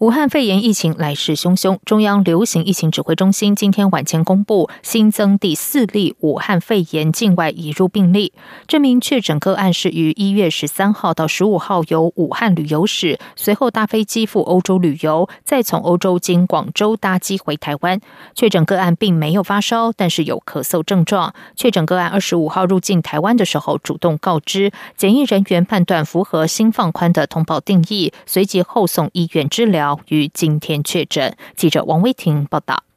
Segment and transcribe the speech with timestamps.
[0.00, 8.32] 武汉肺炎疫情来势汹汹，中央流行疫情指挥中心今天晚间公布新增第四例武汉肺炎境外移入病例。
[8.68, 18.00] 这名确诊个案是于一月十三号到十五号由武汉旅游史，随后搭飞机赴欧洲旅游，再从欧洲经广州搭机回台湾。
[18.36, 21.34] 确诊个案并没有发烧，但是有咳嗽症状。
[21.56, 29.87] 确诊个案二十五号入境台湾的时候主动告知，检疫人员判断符合新放宽的通报定义，随即后送医院治疗。
[30.08, 31.36] 于今天确诊。
[31.56, 32.87] 记者王威婷报道。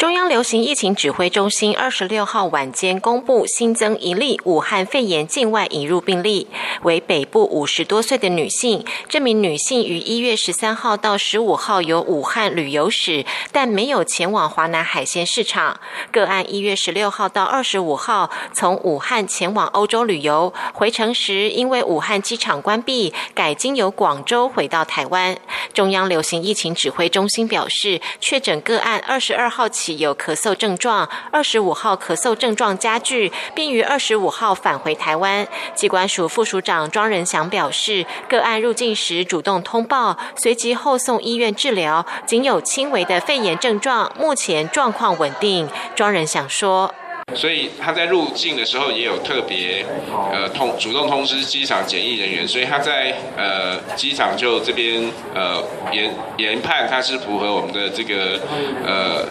[0.00, 6.46] 中央流行疫情指挥中心二十六号晚间公布新增一例武汉肺炎境外引入病例，
[6.84, 8.82] 为北部五十多岁的女性。
[9.10, 15.78] 这名女性于一月十三号到十五号有武汉旅游史，但没有前往华南海鲜市场。
[16.10, 25.36] 个案一月十六号到二十五号从武汉前往欧洲旅游，回程时因为武汉机场关闭，改经由广州回到台湾。
[25.74, 29.68] 中央流行疫情指挥中心表示，确诊个案二十二号。
[29.68, 35.46] 起有咳嗽症状，二十五号咳嗽症状加剧，并于二十五号返回台湾。
[35.74, 45.68] 机关署副署长庄仁祥表示，个案入境时主动通报，随即后送医院治疗，仅有轻微的肺炎症状，目前状况稳定。
[45.94, 46.94] 庄仁祥说。
[47.32, 49.86] 所以他在入境的时候也有特别
[50.32, 58.40] 呃通主动通知机场检疫人员，所以他在呃机场就这边呃研研判他是符合我们的这个
[58.84, 59.24] 呃。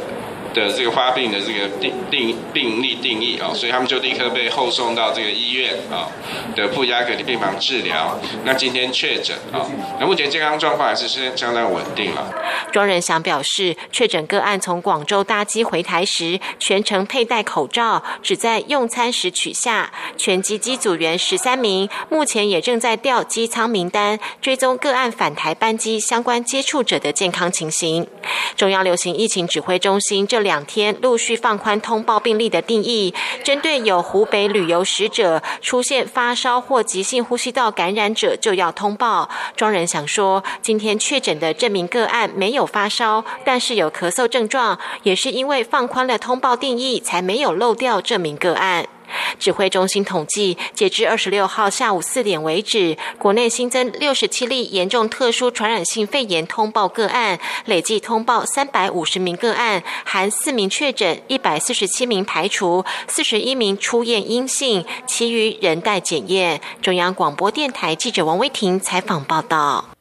[0.54, 6.08] 的这个发病的这个定定病例定义啊，所以他们就立刻被后送到这个医院啊
[6.56, 8.20] 的负压隔离病房治疗。
[8.44, 9.66] 那今天确诊啊，
[10.00, 12.34] 那目前健康状况还是是相当稳定了。
[12.72, 19.92] 庄仁祥表示，确诊个案从广州搭机回台时，全程佩戴口罩，只在用餐时取下。
[20.18, 28.08] 全机机组员十三名，目前也正在调机舱名单，追踪个案返台班机相关接触者的健康情形。
[28.56, 33.14] 中央流行疫情指挥中心这两天陆续放宽通报病例的定义，
[33.44, 39.30] 针对有湖北旅游使者出现发烧或急性呼吸道感染者，就要通报。
[39.56, 48.88] 庄人想说，今天确诊的这名个案没有发烧，但是有咳嗽症状，也是因为放宽了通报定义，才没有漏掉这名个案。
[49.38, 66.62] 指挥中心统计，截至二十六号下午四点为止，国内新增六十七例严重特殊传染性肺炎通报个案，累计通报三百五十名个案，含四名确诊，一百四十七名排除，四十一名出验阴性，其余仍待检验。
[66.82, 69.99] 中央广播电台记者王威婷采访报道。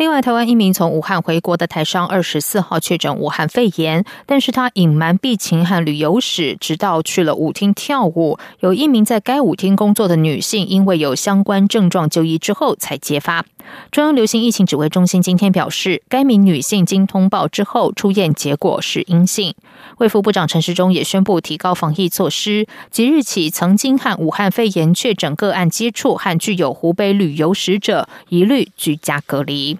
[0.00, 8.38] 另外，台湾一名从武汉回国的台商，二十四号确诊武汉肺炎，但是他隐瞒病情和旅游史，直到去了舞厅跳舞。
[8.60, 13.44] 有一名在该舞厅工作的女性，因为有相关症状就医之后才揭发。
[13.90, 19.54] 中央流行疫情指挥中心今天表示，该名女性经通报之后出验结果是阴性。
[19.98, 29.78] 卫副部长陈时中也宣布提高防疫措施，即日起，曾经和武汉肺炎确诊个案接触和具有湖北旅游史者，一律居家隔离。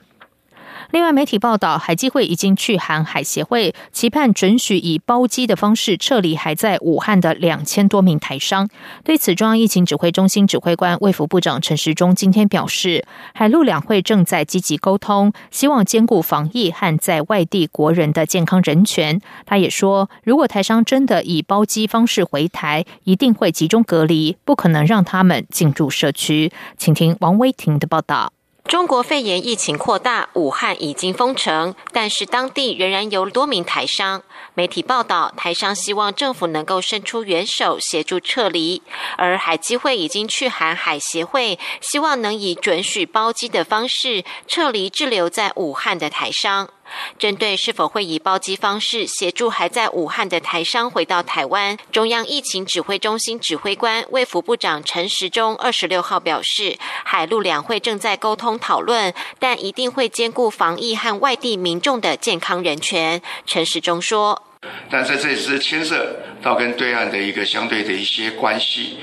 [0.92, 8.68] 另外，媒体报道，海基会已经去函海协会，期盼准许以包机的方式撤离还在武汉的两千多名台商。
[9.04, 19.20] 对此，中央疫情指挥中心指挥官卫福部长陈时中今天表示，海陆两会正在积极沟通，希望兼顾防疫和在外地国人的健康人权。
[19.46, 26.50] 他也说，如果台商真的以包机方式回台，一定会集中隔离，不可能让他们进入社区。
[26.76, 28.32] 请听王威婷的报道。
[28.70, 34.22] 中国肺炎疫情扩大，武汉已经封城，但是当地仍然有多名台商。
[34.54, 38.80] 媒体报道，台商希望政府能够伸出援手协助撤离，
[39.16, 46.70] 而海基会已经去函海协会，希望能以准许包机的方式撤离滞留在武汉的台商。
[47.18, 63.20] 针对是否会以包机方式协助还在武汉的台商回到台湾，中央疫情指挥中心指挥官卫福部长陈时中二十六号表示，海陆两会正在沟通讨论，但一定会兼顾防疫和外地民众的健康人权。
[63.46, 64.42] 陈时中说
[64.90, 68.98] ：“但是这也是牵涉到跟对岸的一个相对的一些关系，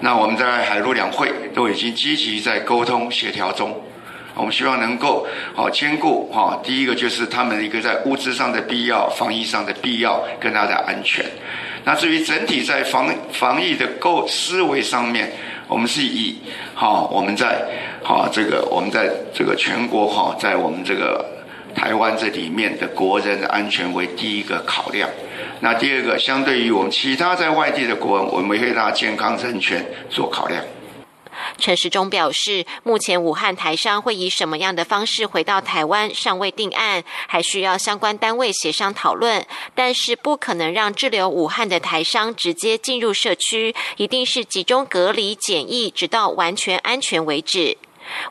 [0.00, 3.82] 那我们在海陆两会都已经积极在沟通协调中。”
[4.36, 11.24] 我们希望能够好兼顾哈，第一个就是他们一个在物资上的必要、防疫上的必要跟他的安全。
[11.84, 15.32] 那至于整体在防防疫的构思维上面，
[15.68, 16.36] 我们是以
[16.74, 17.66] 好我们在
[18.02, 21.24] 好这个我们在这个全国哈，在我们这个
[21.74, 25.08] 台湾这里面的国人的安全为第一个考量。
[25.60, 30.62] 那第二个，相对于我们其他在外地的国人，我们会拿健康人权做考量。
[31.58, 39.44] 陈时中表示，目前武汉台商会以什么样的方式回到台湾尚未定案，还需要相关单位协商讨论。
[39.74, 47.76] 但是不可能让滞留武汉的台商直接进入社区，一定是集中隔离检疫，直到完全安全为止。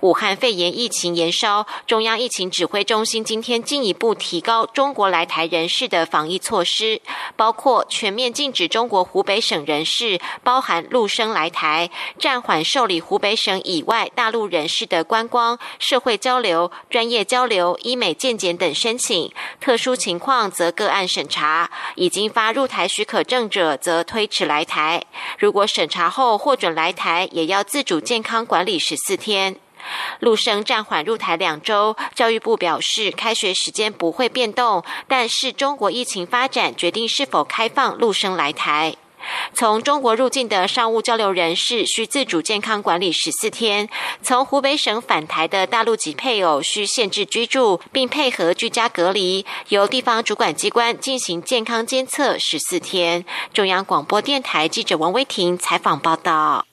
[0.02, 7.02] 武汉肺炎疫情延烧，中央疫情指挥中心今天进一步提高中国来台人士的防疫措施，
[7.36, 11.90] 包括全面禁止中国湖北省人士，包含陆生来台，
[12.20, 25.04] 暂缓受理湖北省以外大陆人士的观光、社会交流、专业交流、医美健检等申请，特殊情况则个案审查，已经发入台许可证者则推迟来台。
[25.38, 29.58] 如果审查后获准来台，也要自主健康管理十四天。
[30.20, 38.96] 陆生暂缓入台两周，教育部表示开学时间不会变动，但是中国疫情发展决定是否开放陆生来台。
[39.56, 43.88] 从中国入境的商务交流人士需自主健康管理十四天；
[44.22, 53.26] 从湖北省返台的大陆籍配偶需限制居住，并配合居家隔离，由地方主管机关进行健康监测十四天。
[53.52, 56.68] 中央广播电台记者王威婷采访报道。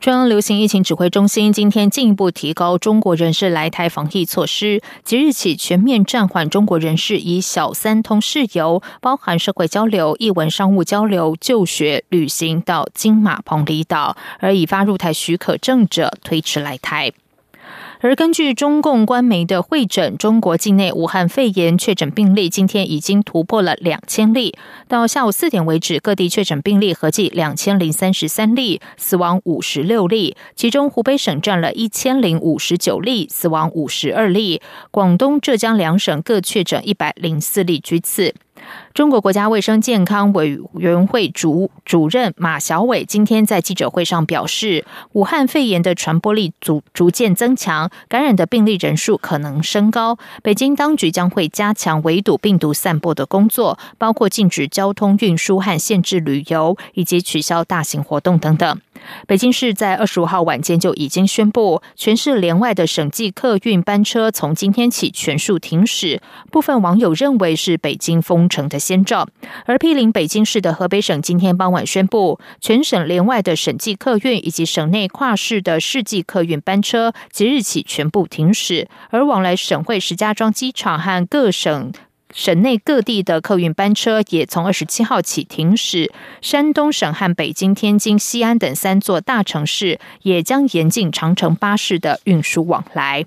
[0.00, 17.12] 中央流行疫情指挥中心今天进一步提高中国人士来台防疫措施，即日起全面暂缓中国人士以小三通事由，包含社会交流、译文、商务交流、就学、旅行到金马、蓬离岛，而已发入台许可证者推迟来台。
[18.00, 24.54] 而根据中共官媒的会诊，中国境内武汉肺炎确诊病例今天已经突破了两千例。
[24.86, 34.60] 到下午四点为止，各地确诊病例合计两千零三十三例，死亡五十六例，其中湖北省占了一千零五十九例，死亡五十二例；
[34.92, 38.32] 广东、浙江两省各确诊一百零四例居次。
[38.94, 50.18] 中国国家卫生健康委员会主主任马晓伟今天在记者会上表示，武汉肺炎的传播力逐逐渐增强，感染的病例人数可能升高。
[50.42, 58.80] 北京当局将会加强围堵病毒散播的工作，包括禁止交通运输和限制旅游，以及取消大型活动等等。
[59.26, 66.20] 北京市在二十五号晚间就已经宣布，全市连外的省际客运班车从今天起全数停驶。
[66.50, 69.28] 部分网友认为是北京封城的先兆。
[69.66, 81.92] 而毗邻北京市的河北省今天傍晚宣布，全省连外的省际客运以及省内跨市的市际客运班车即日起全部停驶，而往来省会石家庄机场和各省。
[82.34, 93.24] 省内各地的客运班车也从二十七号起停驶，山东省和北京、天津、西安等三座大城市也将严禁长城巴士的运输往来。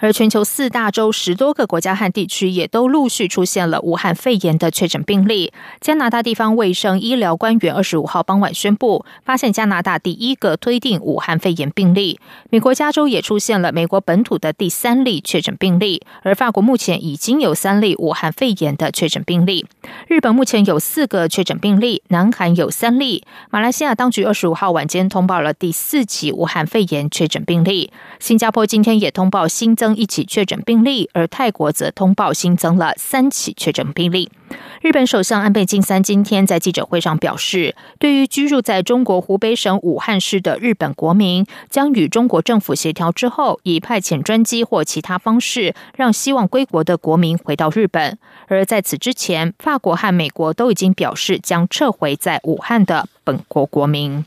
[0.00, 5.52] 而全球四大洲十多个国家和地区也都陆续出现了武汉肺炎的确诊病例。
[5.78, 12.18] 加拿大地方卫生医疗官员二十五号傍晚宣布，发现加拿大第一个推定武汉肺炎病例。
[12.48, 19.66] 美国加州也出现了美国本土的第三例确诊病例，而法国目前已经有三例武汉肺炎的确诊病例。
[20.08, 23.22] 日本目前有四个确诊病例，南韩有三例。
[23.50, 27.92] 马来西亚当局二十五号晚间通报了第四起武汉肺炎确诊病例。
[28.18, 29.89] 新加坡今天也通报新增。
[29.96, 34.30] 一起确诊病例，而泰国则通报新增了三起确诊病例。
[34.80, 48.18] 日本首相安倍晋三今天在记者会上表示，对于居住在中国湖北省武汉市的日本国民，将与中国政府协调之后，以派遣专机或其他方式，让希望归国的国民回到日本。
[48.48, 54.24] 而在此之前，法国和美国都已经表示将撤回在武汉的本国国民。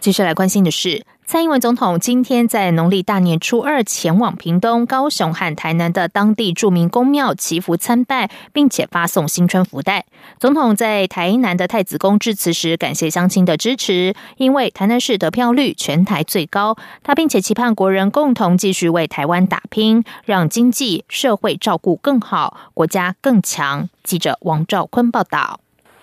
[0.00, 1.04] 接下来关心的是。
[1.30, 10.06] 蔡英文总统今天在农历大年初二前往屏东、高雄和台南的当地著名宫庙祈福参拜，并且发送新春福袋。
[10.40, 16.76] 总统在台南的太子宫致辞时，感谢乡亲的支持，因为台南市得票率全台最高。
[17.04, 23.88] 他并且期盼国人共同继续为台湾打拼，让经济社会照顾更好，国家更强。
[24.02, 25.60] 记者王兆坤报道。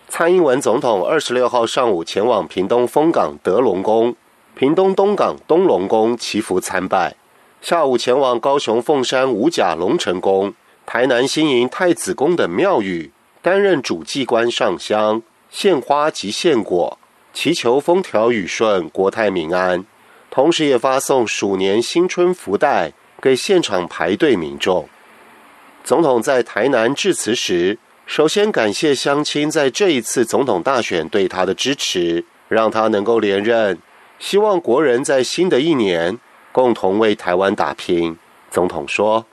[0.07, 4.15] 蔡英文总统二十六号上午前往屏东丰港德隆宫。
[4.57, 7.15] 屏东东港东龙宫祈福参拜，
[7.61, 10.51] 下午前往高雄凤山五甲龙城宫、
[10.83, 13.11] 台南新营太子宫等庙宇，
[13.43, 15.21] 担任主祭官上香、
[15.51, 16.97] 献花及献果，
[17.31, 19.85] 祈求风调雨顺、国泰民安。
[20.31, 24.89] 同时，也发送鼠年新春福袋给现场排队民众。
[25.83, 33.77] 总统在台南致辞时，首先感谢乡亲在这一次总统大选对他的支持，让他能够连任。
[34.19, 36.17] 希望国人在新的一年
[36.51, 38.17] 共同为台湾打拼。
[38.49, 39.25] 总统说。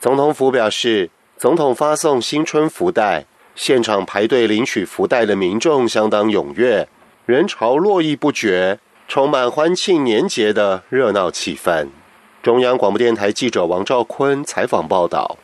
[0.00, 1.10] 总统府表示，
[1.40, 6.86] 总统发送新春福袋，现场排队领取福袋的民众相当踊跃，
[7.24, 8.78] 人潮络绎不绝，
[9.08, 11.88] 充满欢庆年节的热闹气氛。
[12.42, 15.38] 中央广播电台记者王兆坤采访报道。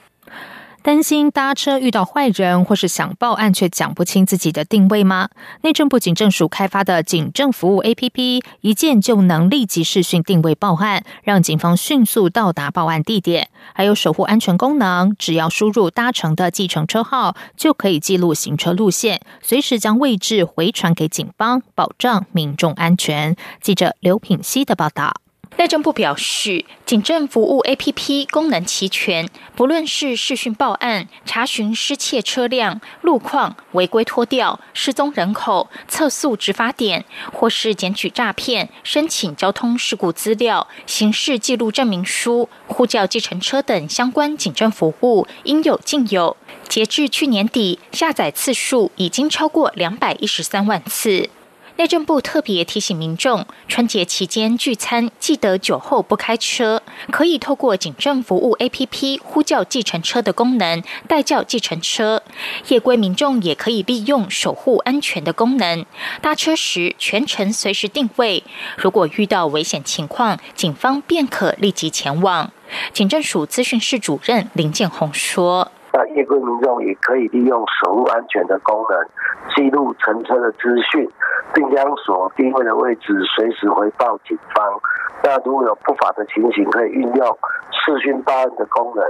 [0.87, 5.31] 担心搭车遇到坏人，或是想报案却讲不清自己的定位吗？
[5.63, 13.49] 内政部警政署开发的警政服务 APP，一键就能立即视讯定位报案，让警方迅速到达报案地点。
[13.75, 23.35] 还有守护安全功能，只要输入搭乘的计程车号，就可以记录行车路线，随时将位置回传给警方，保障民众安全。
[23.61, 25.26] 记者刘品希的报道。
[25.59, 46.37] 内政部表示，警政服务 APP 功能齐全，不论是视讯报案、查询失窃车辆路况、违规拖吊、失踪人口、测速执法点，或是检举诈骗、申请交通事故资料、刑事记录证明书、呼叫计程车等相关警政服务，应有尽有。
[46.69, 51.31] 截至去年底，下载次数已经超过两百一十三万次。
[51.77, 56.81] 内政部特别提醒民众，春节期间聚餐记得酒后不开车。
[57.11, 62.23] 可以透过警政服务 APP 呼叫计程车的功能，代叫计程车。
[62.69, 65.85] 夜归民众也可以利用守护安全的功能，
[66.23, 68.43] 搭车时全程随时定位。
[68.79, 72.51] 如果遇到危险情况，警方便可立即前往。
[72.95, 75.71] 警政署资讯室主任林建宏说。
[75.93, 79.09] 那夜归民众也可以利用守护安全的功能，
[79.55, 81.09] 记录乘车的资讯，
[81.55, 84.81] 并将所定位的位置随时回报警方。
[85.23, 87.39] 那如果有不法的情形，可以运用
[87.73, 89.05] 视讯报案的功能，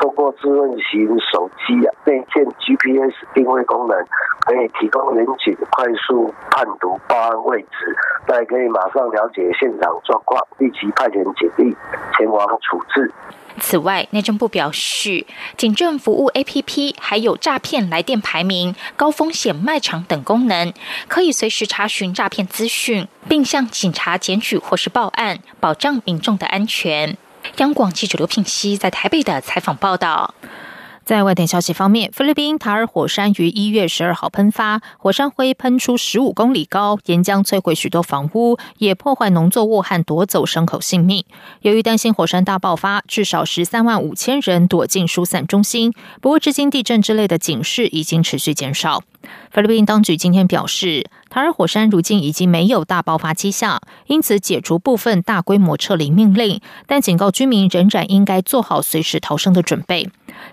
[0.00, 3.98] 透过智慧型手机啊内建 GPS 定位功能，
[4.50, 11.76] 可以提供民警快速判读报案位置，那也可以马上了解现场状况，立即派遣警力
[12.16, 13.12] 前往处置。
[13.60, 15.24] 此外，内政部表示，
[15.56, 20.72] 警政服务 APP 还有诈骗来电排名、高风险卖场等功能，
[21.06, 27.16] 可以随时查询诈骗资讯，并向警察检举或是报案，保障民众的安全。
[27.58, 30.34] 央广记者刘品熙在台北的采访报道。
[31.10, 41.24] 在外电消息方面，菲律宾塔尔火山于一月十二号喷发，火山灰喷出十五公里高，岩浆摧毁许多房屋，也破坏农作物和夺走牲口性命。
[41.62, 45.92] 由于担心火山大爆发，至少十三万五千人躲进疏散中心。
[46.20, 49.02] 不过，至今地震之类的警示已经持续减少。
[49.50, 60.08] 菲律宾当局今天表示，塔尔火山如今已经没有大爆发迹象，因此解除部分大规模撤离命令，但警告居民仍然应该做好随时逃生的准备。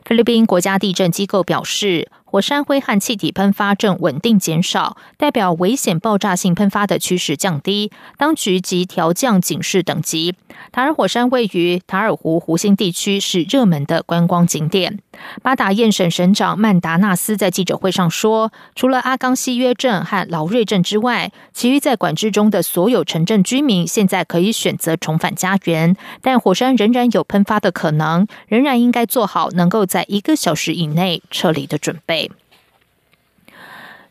[0.06, 2.10] 菲律宾国家地震机构表示。
[2.30, 7.90] 火山灰和气体喷发正稳定减少，代表危险爆炸性喷发的趋势降低。
[8.18, 10.36] 当局即调降警示等级。
[10.74, 15.00] 塔尔火山位于塔尔湖湖心地区，是热门的观光景点。
[15.42, 25.96] 巴达彦省省长曼达纳斯在记者会上说，除了阿冈西约镇和劳瑞镇之外，其余在管制中的所有城镇居民现在可以选择重返家园。
[26.22, 32.17] 但火山仍然有喷发的可能，仍然应该做好能够在一个小时以内撤离的准备。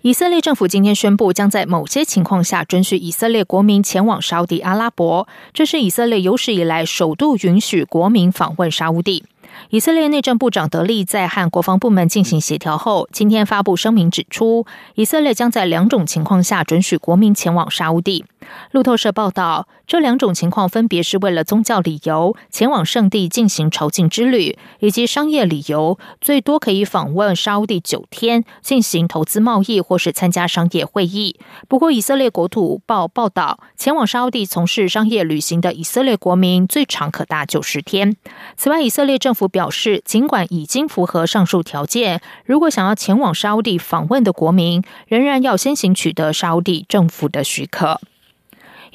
[0.07, 5.27] 以色列政府今天宣布，将在某些情况下准许以色列国民前往沙地阿拉伯。
[5.53, 9.25] 这是以色列有史以来首度允许国民访问沙地。
[9.71, 18.25] 以色列内政部长德利在和国防部门进行协调后，今天发布声明指出，以色列将在两种情况下准许国民前往沙地。
[18.71, 19.69] 路透社报道。
[19.87, 31.37] 这两种情况分别是为了宗教理由前往圣地进行朝觐之旅，以及商业理由，最多可以访问沙地九天，进行投资贸易或是参加商业会议。
[31.69, 38.17] 不过，以色列国土报报道，前往沙地从事商业旅行的以色列国民最长可达九十天。
[38.57, 48.01] 此外，以色列政府表示，尽管已经符合上述条件，如果想要前往沙地访问的国民，仍然要先行取得沙地政府的许可。